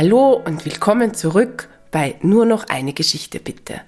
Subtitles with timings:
[0.00, 3.82] Hallo und willkommen zurück bei Nur noch eine Geschichte bitte.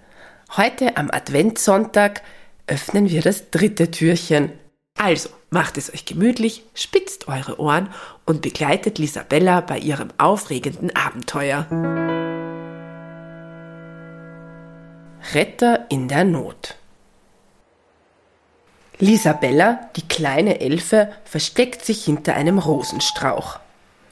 [0.58, 2.20] Heute am Adventssonntag
[2.66, 4.52] öffnen wir das dritte Türchen.
[4.98, 7.88] Also macht es euch gemütlich, spitzt eure Ohren
[8.26, 11.66] und begleitet Lisabella bei ihrem aufregenden Abenteuer.
[15.32, 16.74] Retter in der Not.
[18.98, 23.60] Lisabella, die kleine Elfe, versteckt sich hinter einem Rosenstrauch.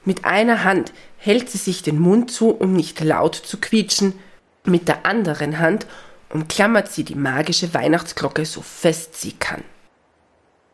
[0.05, 4.19] Mit einer Hand hält sie sich den Mund zu, um nicht laut zu quietschen,
[4.65, 5.87] mit der anderen Hand
[6.31, 9.63] umklammert sie die magische Weihnachtsglocke so fest sie kann.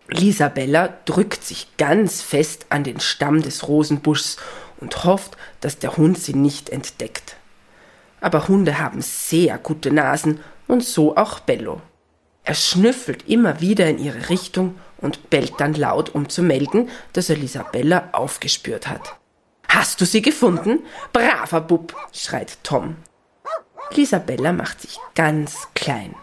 [0.09, 4.37] Lisabella drückt sich ganz fest an den Stamm des Rosenbuschs
[4.79, 7.37] und hofft, dass der Hund sie nicht entdeckt.
[8.21, 11.81] Aber Hunde haben sehr gute Nasen und so auch Bello.
[12.45, 17.29] Er schnüffelt immer wieder in ihre Richtung und bellt dann laut, um zu melden, dass
[17.29, 19.17] er Lisabella aufgespürt hat.
[19.77, 20.85] Hast du sie gefunden?
[21.13, 22.97] Braver Bub, schreit Tom.
[23.91, 26.15] Lisabella macht sich ganz klein.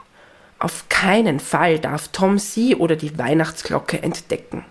[0.57, 4.65] Auf keinen Fall darf Tom sie oder die Weihnachtsglocke entdecken.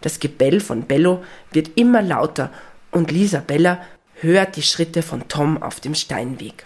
[0.00, 2.50] Das Gebell von Bello wird immer lauter
[2.92, 3.78] und Lisabella
[4.14, 6.64] hört die Schritte von Tom auf dem Steinweg.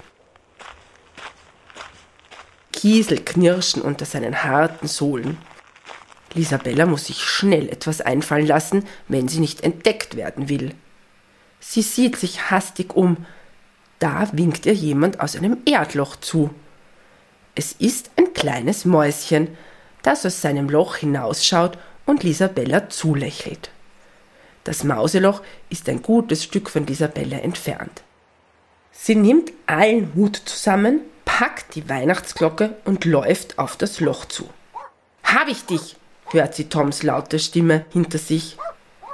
[2.71, 5.39] Kiesel knirschen unter seinen harten Sohlen.
[6.35, 10.77] Lisabella muss sich schnell etwas einfallen lassen, wenn sie nicht entdeckt werden will.
[11.65, 13.25] Sie sieht sich hastig um.
[14.01, 16.51] Da winkt ihr jemand aus einem Erdloch zu.
[17.55, 19.57] Es ist ein kleines Mäuschen,
[20.03, 23.71] das aus seinem Loch hinausschaut und Lisabella zulächelt.
[24.65, 28.03] Das Mauseloch ist ein gutes Stück von Lisabella entfernt.
[28.91, 34.51] Sie nimmt allen Hut zusammen, packt die Weihnachtsglocke und läuft auf das Loch zu.
[35.23, 35.97] Hab ich dich!
[36.31, 38.57] hört sie Toms laute Stimme hinter sich.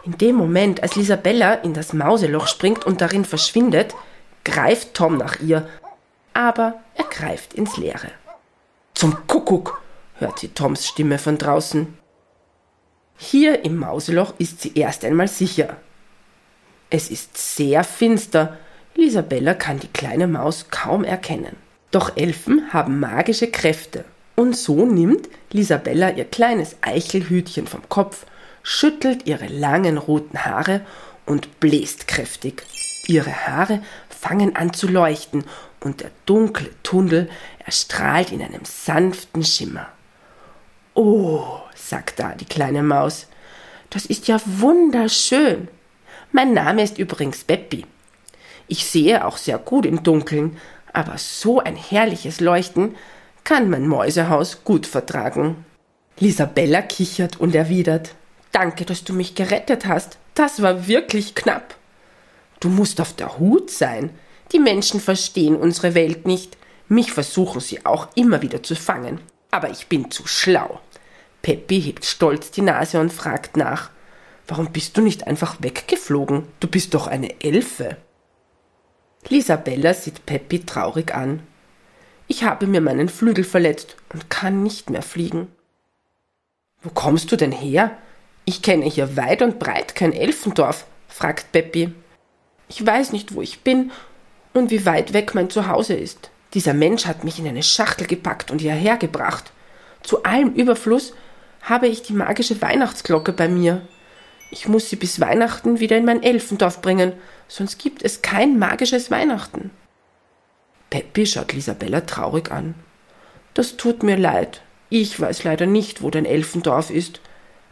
[0.09, 3.95] In dem Moment, als Lisabella in das Mauseloch springt und darin verschwindet,
[4.43, 5.69] greift Tom nach ihr,
[6.33, 8.11] aber er greift ins Leere.
[8.95, 9.83] Zum Kuckuck,
[10.15, 11.99] hört sie Toms Stimme von draußen.
[13.19, 15.77] Hier im Mauseloch ist sie erst einmal sicher.
[16.89, 18.57] Es ist sehr finster.
[18.95, 21.57] Lisabella kann die kleine Maus kaum erkennen.
[21.91, 24.07] Doch Elfen haben magische Kräfte.
[24.37, 28.25] Und so nimmt Lisabella ihr kleines Eichelhütchen vom Kopf,
[28.71, 30.83] schüttelt ihre langen roten Haare
[31.25, 32.65] und bläst kräftig.
[33.07, 33.81] Ihre Haare
[34.11, 35.45] fangen an zu leuchten
[35.81, 37.31] und der dunkle Tunnel
[37.65, 39.89] erstrahlt in einem sanften Schimmer.
[40.93, 43.29] Oh, sagt da die kleine Maus,
[43.89, 45.69] das ist ja wunderschön.
[46.33, 47.87] Mein Name ist übrigens Beppi.
[48.67, 50.59] Ich sehe auch sehr gut im Dunkeln,
[50.93, 52.97] aber so ein herrliches Leuchten
[53.45, 55.65] kann mein Mäusehaus gut vertragen.
[56.19, 58.15] Lisabella kichert und erwidert
[58.53, 60.19] Danke, dass du mich gerettet hast.
[60.35, 61.77] Das war wirklich knapp.
[62.61, 64.11] Du musst auf der Hut sein.
[64.53, 66.57] Die Menschen verstehen unsere Welt nicht.
[66.89, 69.21] Mich versuchen sie auch immer wieder zu fangen.
[69.51, 70.81] Aber ich bin zu schlau.
[71.43, 73.91] Peppi hebt stolz die Nase und fragt nach.
[74.47, 76.45] Warum bist du nicht einfach weggeflogen?
[76.61, 77.97] Du bist doch eine Elfe.
[79.29, 81.43] Lisabella sieht Peppi traurig an.
[82.27, 85.49] Ich habe mir meinen Flügel verletzt und kann nicht mehr fliegen.
[86.83, 87.97] Wo kommst du denn her?
[88.49, 91.93] Ich kenne hier weit und breit kein Elfendorf, fragt Peppi.
[92.71, 93.91] Ich weiß nicht, wo ich bin
[94.55, 96.31] und wie weit weg mein Zuhause ist.
[96.55, 99.53] Dieser Mensch hat mich in eine Schachtel gepackt und hierher gebracht.
[100.03, 101.13] Zu allem Überfluss
[101.61, 103.83] habe ich die magische Weihnachtsglocke bei mir.
[104.51, 107.13] Ich muss sie bis Weihnachten wieder in mein Elfendorf bringen,
[107.49, 109.73] sonst gibt es kein magisches Weihnachten.
[110.89, 112.77] Peppi schaut Lisabella traurig an.
[113.53, 114.63] Das tut mir leid.
[114.89, 117.21] Ich weiß leider nicht, wo dein Elfendorf ist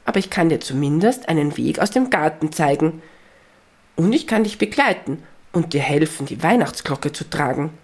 [0.07, 3.03] aber ich kann dir zumindest einen Weg aus dem Garten zeigen.
[3.97, 5.23] Und ich kann dich begleiten
[5.53, 7.77] und dir helfen, die Weihnachtsglocke zu tragen.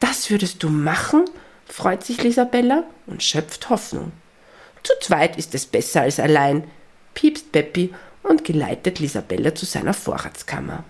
[0.00, 1.24] Das würdest du machen?
[1.66, 4.12] freut sich Lisabella und schöpft Hoffnung.
[4.84, 6.64] Zu zweit ist es besser als allein,
[7.14, 7.92] piepst Peppi
[8.22, 10.84] und geleitet Lisabella zu seiner Vorratskammer.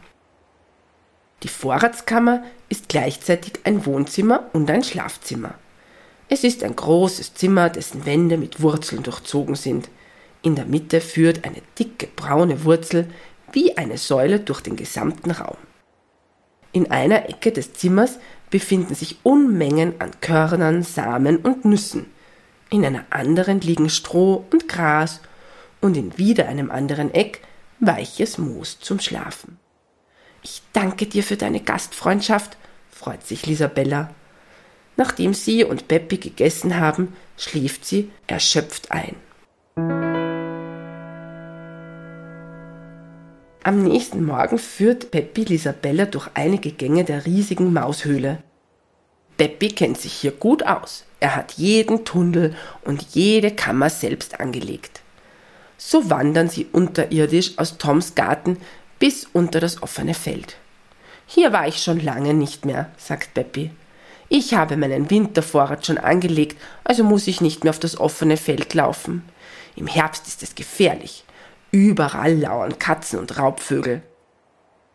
[1.42, 5.54] Die Vorratskammer ist gleichzeitig ein Wohnzimmer und ein Schlafzimmer.
[6.28, 9.88] Es ist ein großes Zimmer, dessen Wände mit Wurzeln durchzogen sind.
[10.46, 13.08] In der Mitte führt eine dicke braune Wurzel
[13.50, 15.56] wie eine Säule durch den gesamten Raum.
[16.70, 22.12] In einer Ecke des Zimmers befinden sich Unmengen an Körnern, Samen und Nüssen.
[22.70, 25.20] In einer anderen liegen Stroh und Gras
[25.80, 27.40] und in wieder einem anderen Eck
[27.80, 29.58] weiches Moos zum Schlafen.
[30.44, 32.56] Ich danke dir für deine Gastfreundschaft,
[32.88, 34.14] freut sich Lisabella.
[34.96, 39.25] Nachdem sie und Peppi gegessen haben, schläft sie erschöpft ein.
[43.66, 48.38] Am nächsten Morgen führt Peppi Lisabella durch einige Gänge der riesigen Maushöhle.
[49.38, 51.04] Peppi kennt sich hier gut aus.
[51.18, 52.54] Er hat jeden Tunnel
[52.84, 55.00] und jede Kammer selbst angelegt.
[55.78, 58.58] So wandern sie unterirdisch aus Toms Garten
[59.00, 60.58] bis unter das offene Feld.
[61.26, 63.72] Hier war ich schon lange nicht mehr, sagt Peppi.
[64.28, 68.74] Ich habe meinen Wintervorrat schon angelegt, also muss ich nicht mehr auf das offene Feld
[68.74, 69.24] laufen.
[69.74, 71.24] Im Herbst ist es gefährlich.
[71.70, 74.02] Überall lauern Katzen und Raubvögel.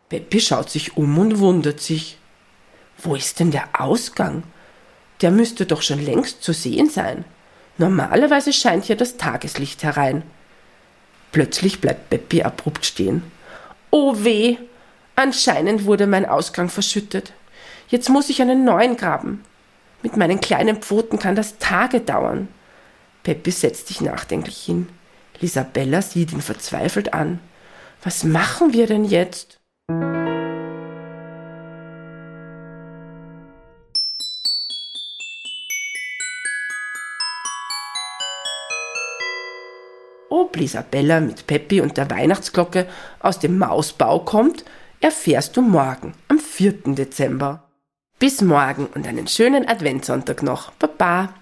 [0.09, 2.17] Peppi schaut sich um und wundert sich.
[2.97, 4.43] Wo ist denn der Ausgang?
[5.21, 7.25] Der müsste doch schon längst zu sehen sein.
[7.77, 10.23] Normalerweise scheint hier das Tageslicht herein.
[11.31, 13.23] Plötzlich bleibt Peppi abrupt stehen.
[13.89, 14.57] Oh weh!
[15.15, 17.33] Anscheinend wurde mein Ausgang verschüttet.
[17.87, 19.43] Jetzt muss ich einen neuen graben.
[20.03, 22.47] Mit meinen kleinen Pfoten kann das Tage dauern.
[23.23, 24.87] Peppi setzt sich nachdenklich hin.
[25.41, 27.39] Lisabella sieht ihn verzweifelt an.
[28.03, 29.59] Was machen wir denn jetzt?
[40.29, 42.87] Ob Lisabella mit Peppi und der Weihnachtsglocke
[43.19, 44.63] aus dem Mausbau kommt,
[44.99, 46.93] erfährst du morgen, am 4.
[46.95, 47.67] Dezember.
[48.19, 50.71] Bis morgen und einen schönen Adventssonntag noch.
[50.73, 51.33] Baba!